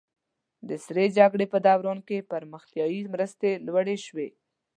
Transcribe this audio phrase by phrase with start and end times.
[0.67, 4.27] د سړې جګړې په دوران کې پرمختیایي مرستې لوړې شوې.